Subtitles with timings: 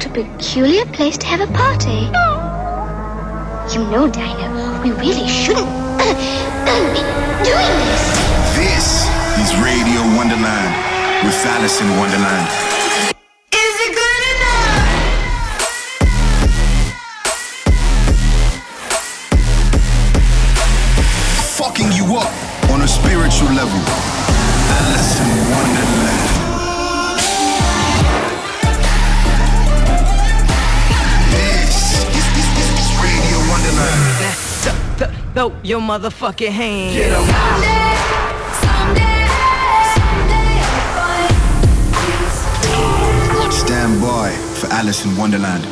[0.00, 2.08] What a peculiar place to have a party.
[3.76, 5.68] You know, Dino, we really shouldn't
[5.98, 7.04] be
[7.44, 8.08] doing this.
[8.56, 9.04] This
[9.44, 10.72] is Radio Wonderland
[11.22, 12.79] with Alison Wonderland.
[35.40, 36.94] Throw your motherfucking hand.
[36.94, 37.24] Get 'em.
[43.50, 45.64] Stand by for Alison Wonderland.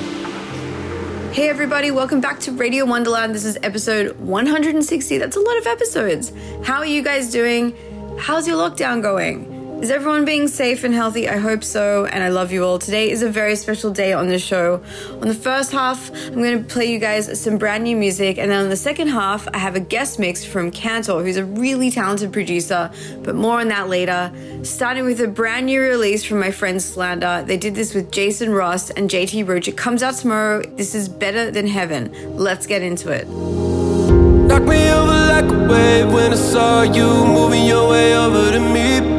[1.35, 3.35] Hey everybody, welcome back to Radio Wonderland.
[3.35, 5.19] This is episode 160.
[5.19, 6.33] That's a lot of episodes.
[6.65, 7.75] How are you guys doing?
[8.19, 9.58] How's your lockdown going?
[9.81, 11.29] Is everyone being safe and healthy?
[11.29, 12.81] I hope so, and I love you all.
[12.81, 14.83] Today is a very special day on the show.
[15.23, 18.51] On the first half, I'm going to play you guys some brand new music, and
[18.51, 21.93] then on the second half, I have a guest mix from Kantor, who's a really
[21.93, 22.91] talented producer,
[23.23, 24.33] but more on that later.
[24.65, 27.45] Starting with a brand new release from my friend Slander.
[27.47, 29.69] They did this with Jason Ross and JT Roach.
[29.69, 30.61] It comes out tomorrow.
[30.61, 32.37] This is better than heaven.
[32.37, 33.29] Let's get into it.
[33.29, 38.59] Knock me over like a wave when I saw you moving your way over to
[38.59, 39.18] me.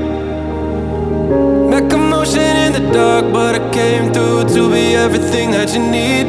[2.91, 6.25] Dark, but I came through to be everything that you need.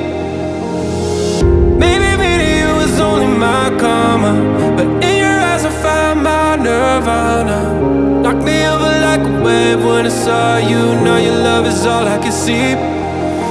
[1.78, 4.33] Maybe meeting you was only my karma,
[4.77, 7.58] but in your eyes I found my nirvana.
[8.22, 10.83] Knock me over like a wave when I saw you.
[11.05, 12.75] Now your love is all I can see.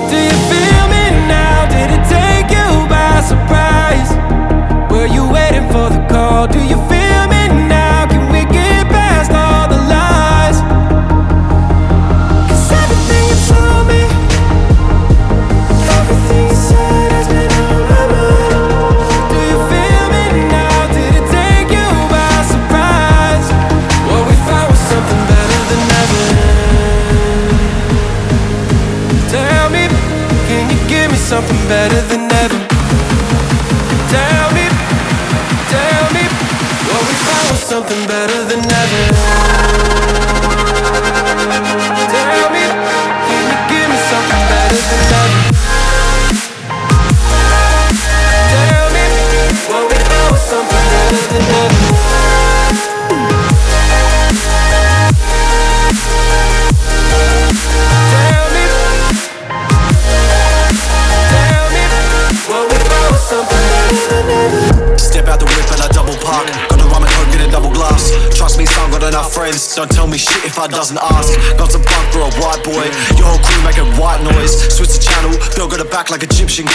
[0.09, 1.67] Do you feel me now?
[1.73, 2.28] Did it take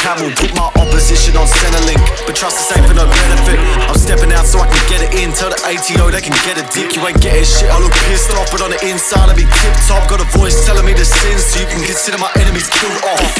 [0.05, 0.29] camel.
[0.37, 3.57] Put my opposition on Centrelink, but trust the same for no benefit.
[3.89, 5.33] I'm stepping out so I can get it in.
[5.33, 6.93] Tell the ATO they can get a dick.
[6.93, 7.73] You ain't getting shit.
[7.73, 10.05] I look pissed off, but on the inside I be tip top.
[10.13, 13.33] Got a voice telling me to sin, so you can consider my enemies killed off.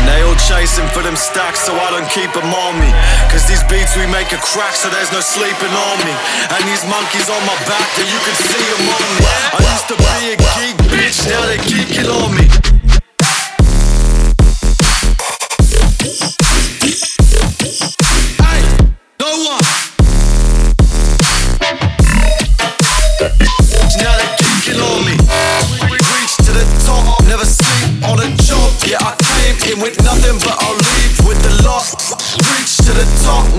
[0.00, 2.88] And they all chasing for them stacks, so I don't keep them on me.
[3.28, 6.14] Cause these beats we make a crack, so there's no sleeping on me.
[6.56, 9.24] And these monkeys on my back, and you can see them on me.
[9.28, 12.67] I used to be a geek, bitch, now they geeking on me.
[29.88, 31.88] With nothing, but I'll leave with the lot.
[32.52, 33.57] Reach to the top,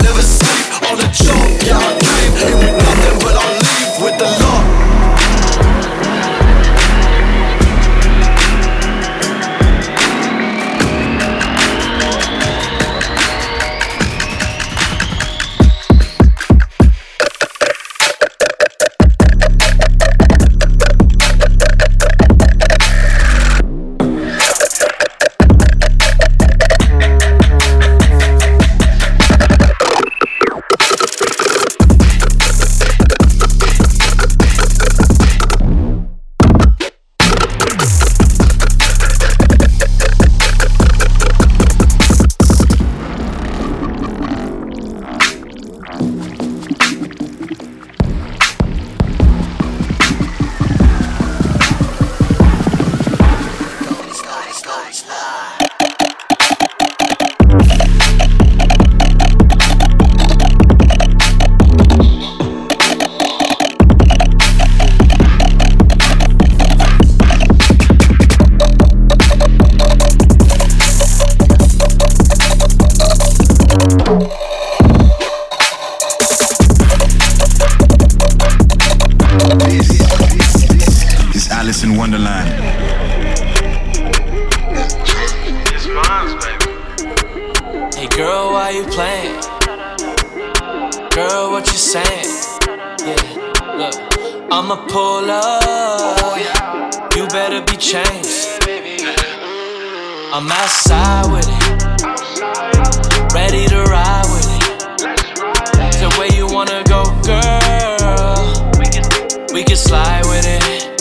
[109.69, 110.97] can slide with it.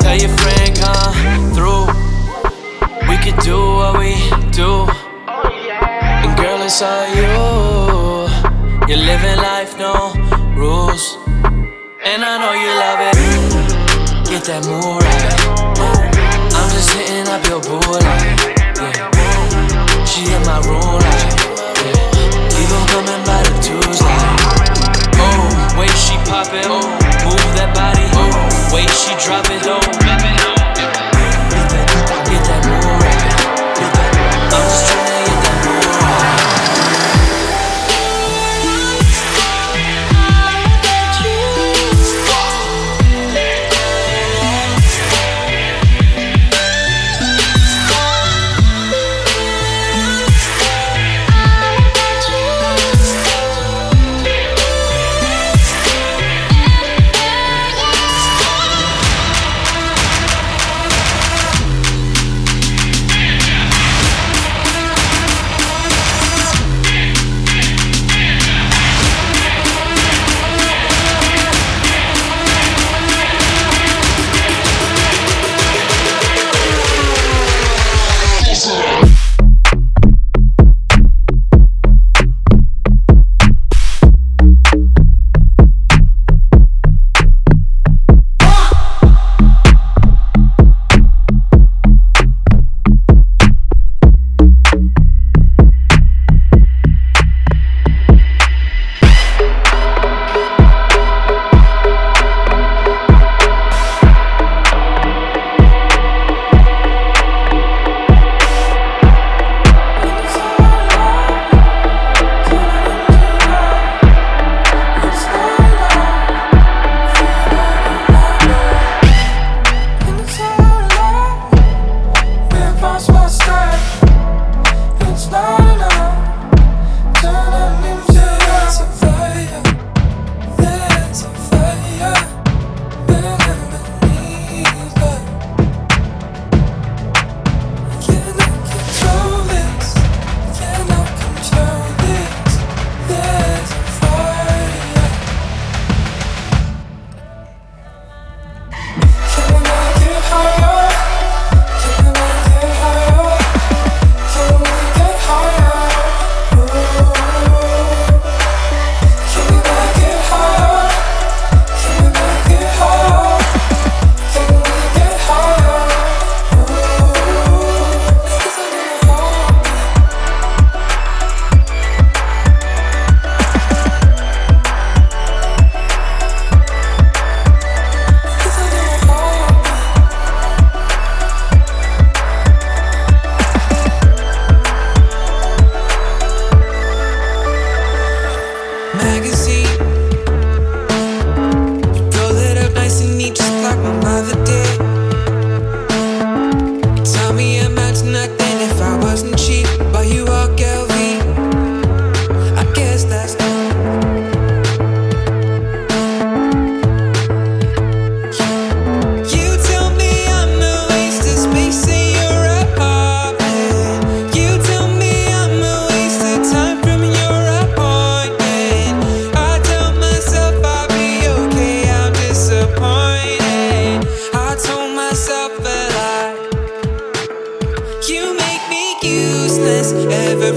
[0.00, 1.86] Tell your friend, come through.
[3.08, 4.12] We can do what we
[4.52, 4.84] do.
[6.20, 8.28] And girl, it's all you.
[8.86, 10.12] You're living life, no
[10.54, 11.16] rules.
[12.04, 13.16] And I know you love it.
[14.28, 15.34] Get that move right.
[16.52, 18.04] I'm just hitting up your booty.
[18.76, 20.04] Yeah.
[20.04, 20.95] She in my room.
[28.76, 29.85] way she drop it low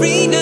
[0.00, 0.39] arena.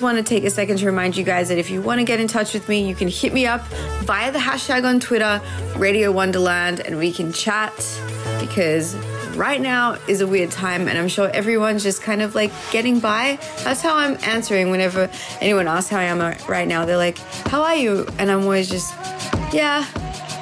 [0.00, 2.20] want to take a second to remind you guys that if you want to get
[2.20, 3.66] in touch with me, you can hit me up
[4.02, 5.40] via the hashtag on Twitter,
[5.76, 7.74] Radio Wonderland, and we can chat
[8.40, 8.94] because
[9.36, 13.00] right now is a weird time and I'm sure everyone's just kind of like getting
[13.00, 13.38] by.
[13.64, 16.84] That's how I'm answering whenever anyone asks how I am right now.
[16.84, 18.06] They're like, How are you?
[18.18, 18.94] And I'm always just,
[19.52, 19.86] Yeah,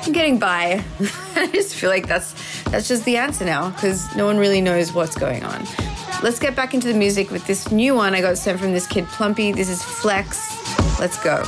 [0.05, 0.83] I'm getting by.
[1.37, 2.35] I just feel like that's
[2.65, 5.67] that's just the answer now because no one really knows what's going on.
[6.21, 8.89] Let's get back into the music with this new one I got sent from this
[8.89, 9.53] kid Plumpy.
[9.53, 10.99] This is Flex.
[10.99, 11.45] Let's go.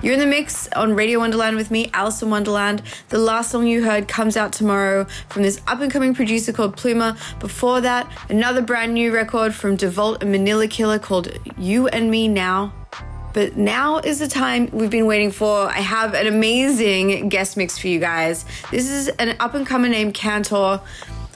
[0.00, 2.82] You're in the mix on Radio Wonderland with me, Alison Wonderland.
[3.08, 6.76] The last song you heard comes out tomorrow from this up and coming producer called
[6.76, 7.18] Pluma.
[7.40, 12.28] Before that, another brand new record from DeVault and Manila Killa called You and Me
[12.28, 12.72] Now.
[13.32, 15.68] But now is the time we've been waiting for.
[15.68, 18.44] I have an amazing guest mix for you guys.
[18.70, 20.80] This is an up and comer named Kantor.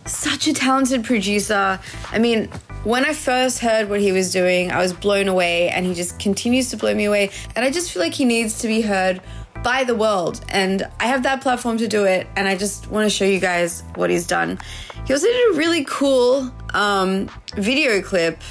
[0.07, 1.81] Such a talented producer.
[2.12, 2.48] I mean,
[2.85, 6.18] when I first heard what he was doing, I was blown away, and he just
[6.18, 7.31] continues to blow me away.
[7.55, 9.21] And I just feel like he needs to be heard
[9.62, 10.45] by the world.
[10.49, 13.38] And I have that platform to do it, and I just want to show you
[13.38, 14.59] guys what he's done.
[15.07, 18.42] He also did a really cool um, video clip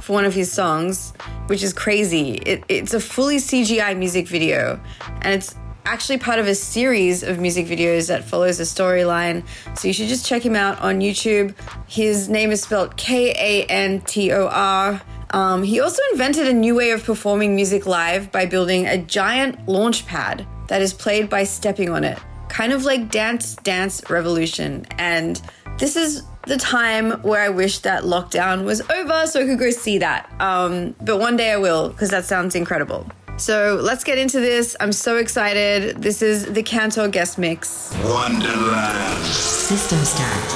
[0.00, 1.12] for one of his songs,
[1.46, 2.32] which is crazy.
[2.32, 4.80] It, it's a fully CGI music video,
[5.22, 5.54] and it's
[5.88, 9.42] actually part of a series of music videos that follows a storyline.
[9.76, 11.54] So you should just check him out on YouTube.
[11.86, 15.00] His name is spelled K A N T O R.
[15.30, 19.66] Um, he also invented a new way of performing music live by building a giant
[19.68, 24.86] launch pad that is played by stepping on it, kind of like Dance Dance Revolution.
[24.98, 25.40] And
[25.78, 29.70] this is the time where I wish that lockdown was over so I could go
[29.70, 30.30] see that.
[30.40, 33.06] Um, but one day I will, because that sounds incredible.
[33.38, 34.76] So let's get into this.
[34.80, 36.02] I'm so excited.
[36.02, 37.94] This is the Kantor guest mix.
[38.02, 39.24] Wonderland.
[39.24, 40.50] System start.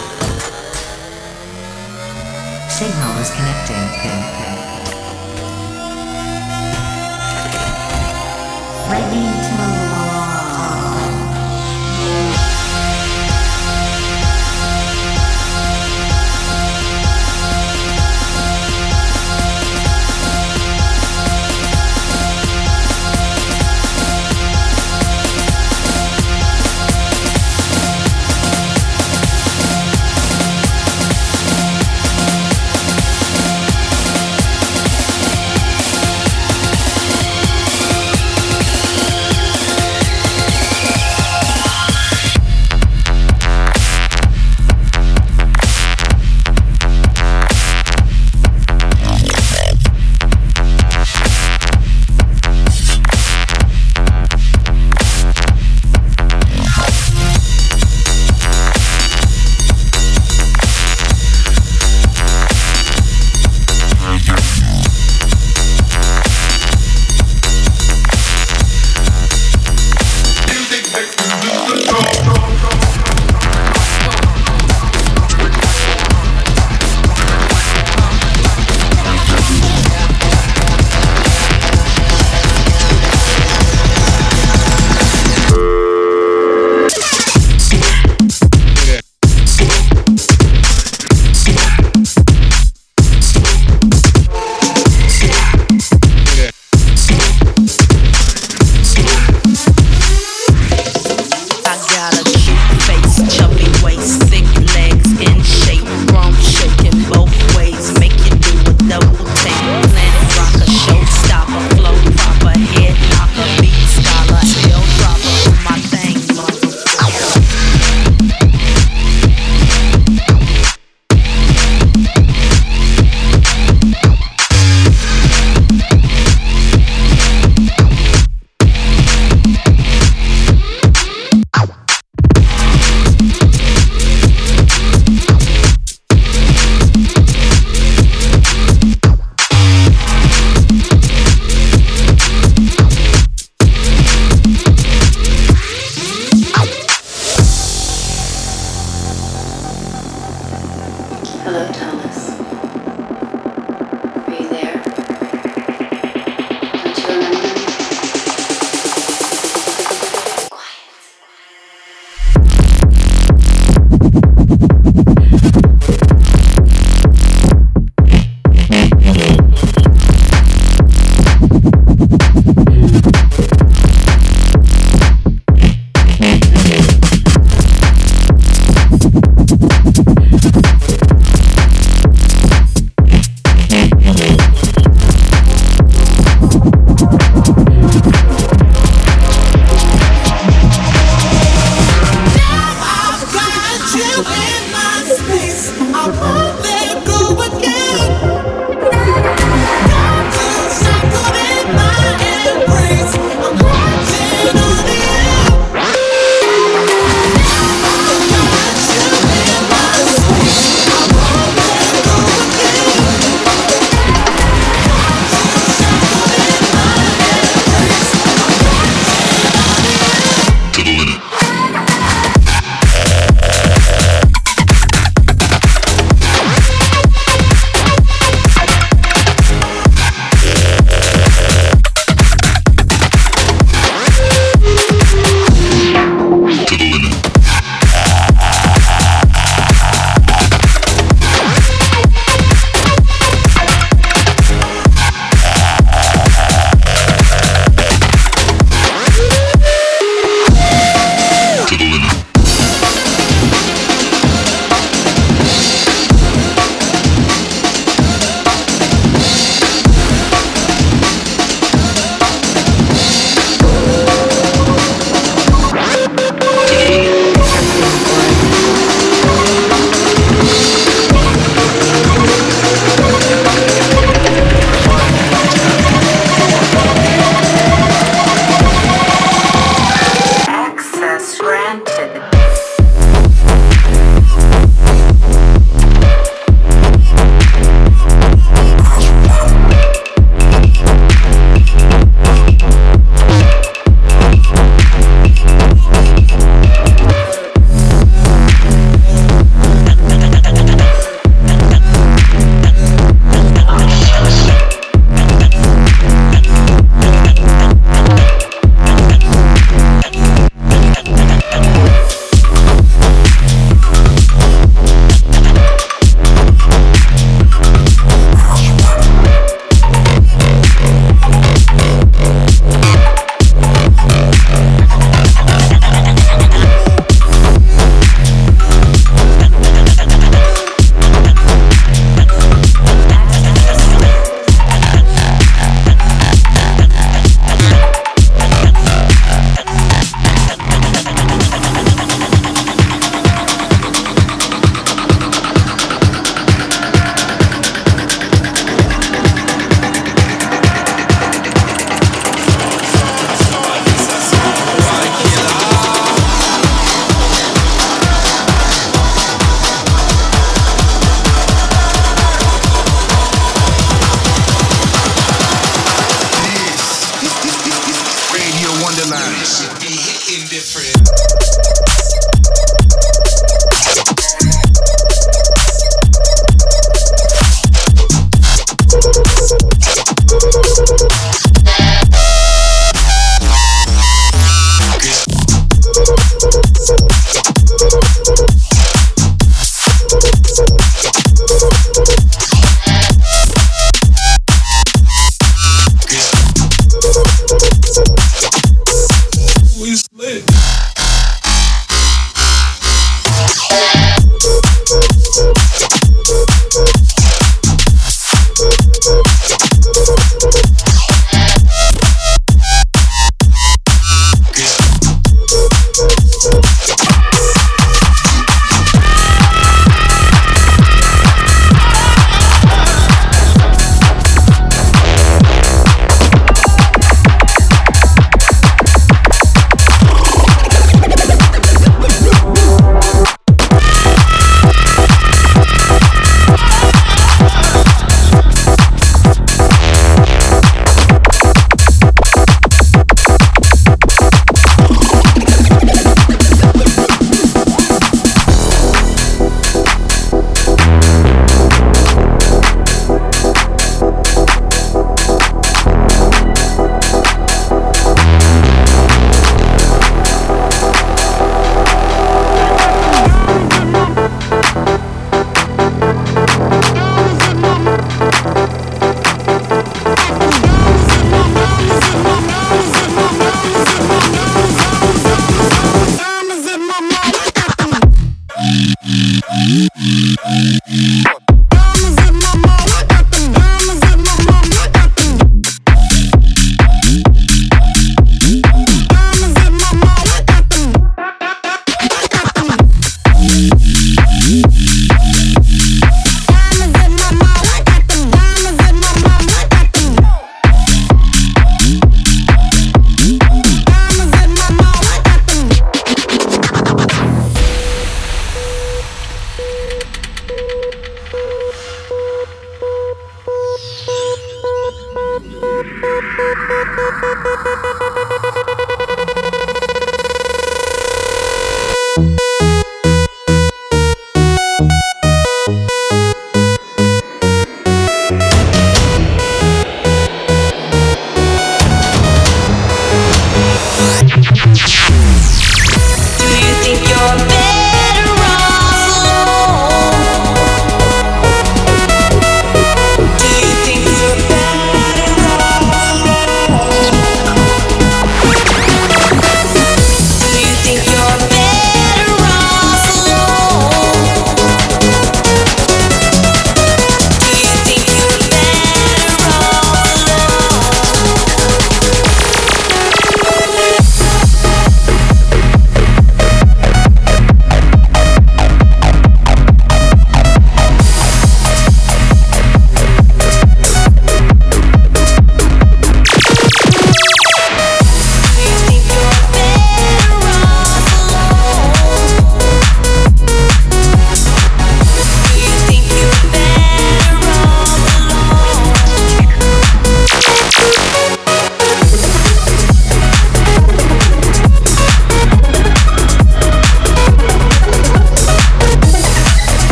[2.68, 3.72] Signal is connecting.
[8.90, 9.31] Ready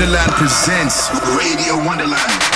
[0.00, 2.50] Wonderland presents Radio Wonderland.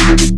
[0.00, 0.29] Celebrating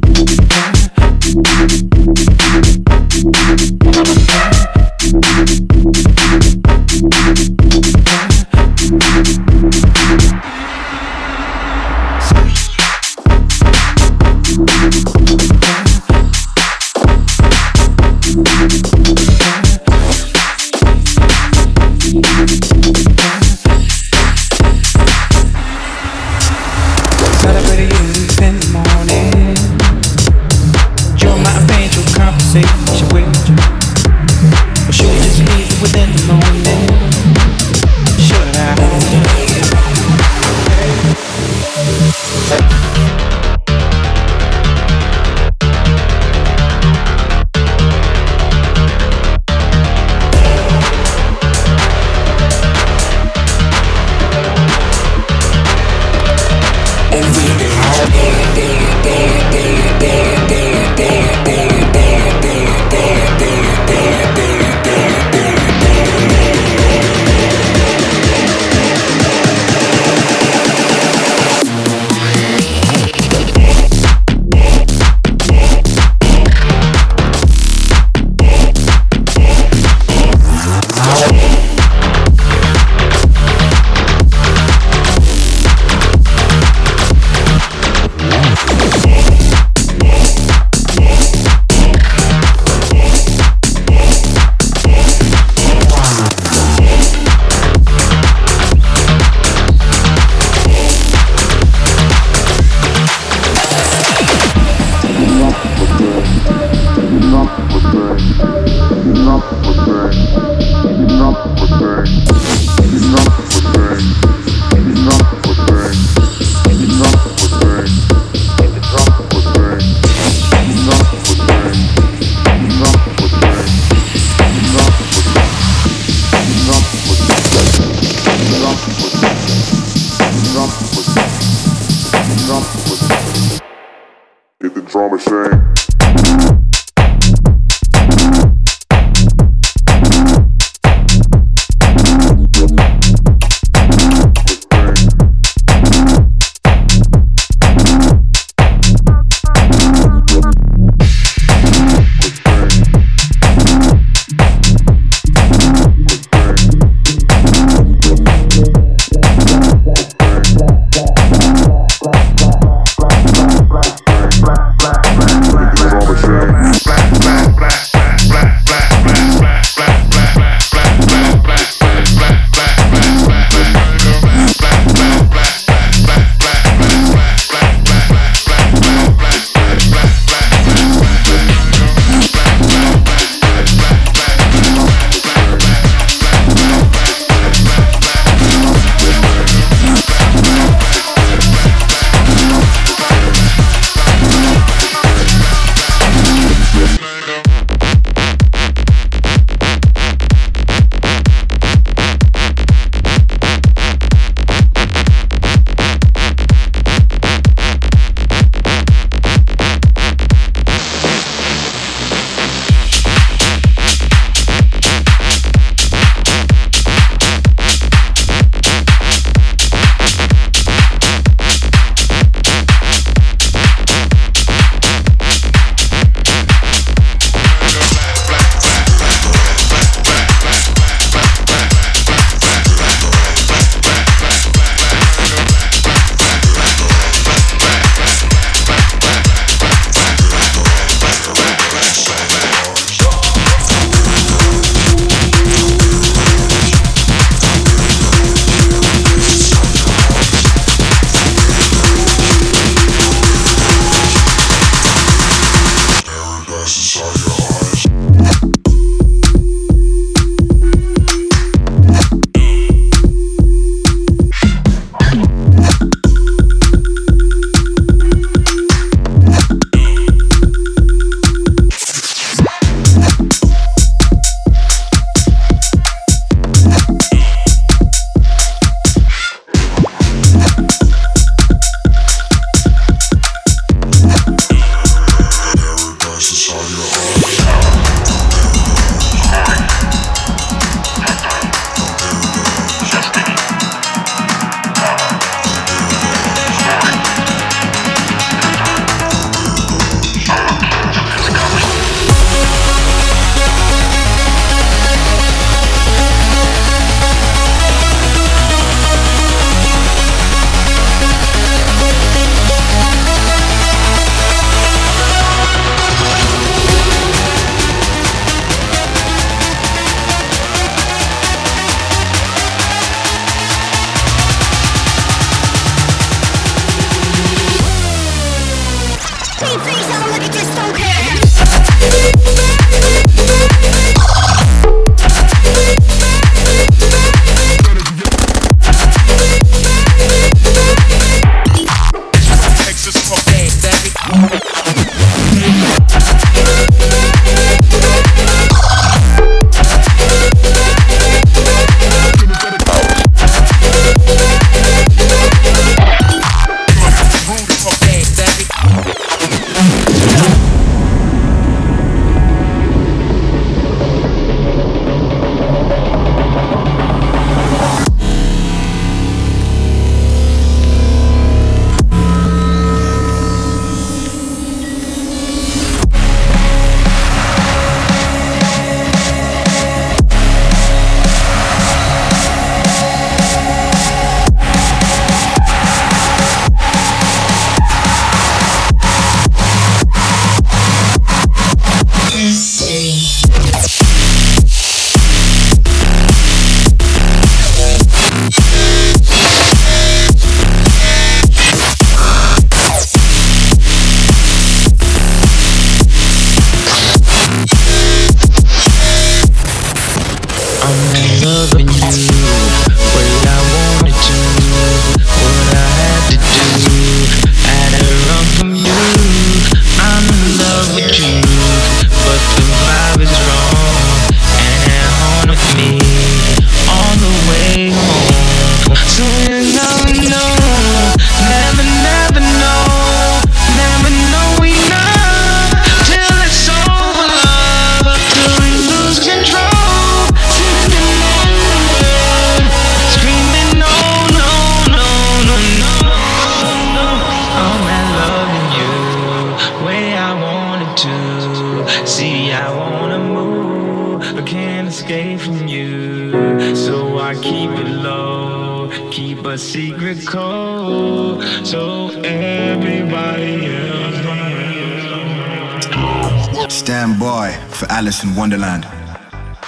[468.23, 468.65] Wonderland.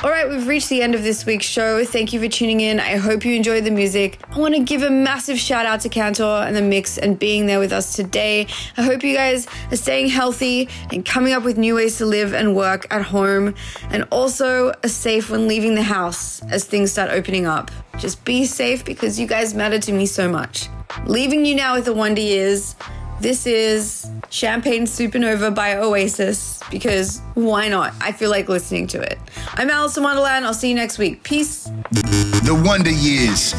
[0.03, 1.85] All right, we've reached the end of this week's show.
[1.85, 2.81] Thank you for tuning in.
[2.81, 4.19] I hope you enjoyed the music.
[4.33, 7.47] I want to give a massive shout out to Kantor and the mix and being
[7.47, 8.49] there with us today.
[8.77, 12.35] I hope you guys are staying healthy and coming up with new ways to live
[12.35, 13.55] and work at home
[13.91, 17.71] and also are safe when leaving the house as things start opening up.
[17.99, 20.69] Just be safe because you guys matter to me so much.
[21.07, 22.75] Leaving you now with the Wonder Years.
[23.21, 27.95] This is Champagne Supernova by Oasis because why not?
[28.01, 29.19] I feel like listening to it.
[29.55, 30.45] I'm Alison Wonderland.
[30.45, 31.23] I'll see you next week.
[31.23, 31.65] Peace.
[31.65, 33.55] The Wonder Years.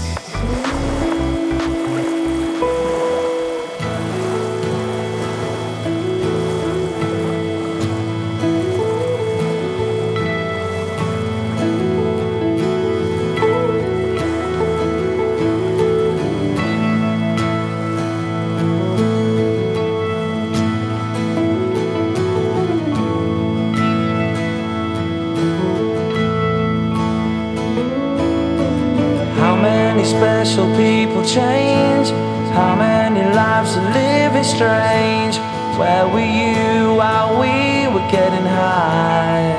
[30.05, 32.09] Special people change?
[32.53, 35.37] How many lives are living strange?
[35.79, 39.51] Where were you while we were getting high?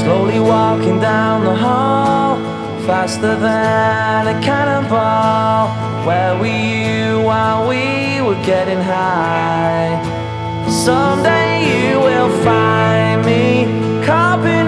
[0.00, 2.36] Slowly walking down the hall,
[2.86, 5.68] faster than a cannonball.
[6.06, 9.98] Where were you while we were getting high?
[10.70, 13.64] Someday you will find me
[14.06, 14.67] the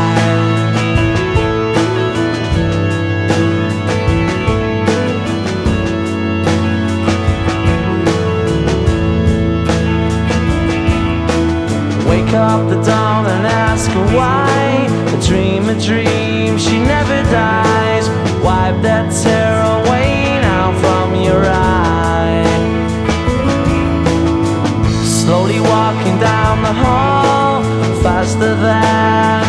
[12.51, 14.49] Up the dawn and ask her why.
[15.15, 18.05] A dream, a dream, she never dies.
[18.45, 20.09] Wipe that tear away
[20.49, 22.43] now from your eye.
[25.19, 27.63] Slowly walking down the hall,
[28.03, 29.40] faster than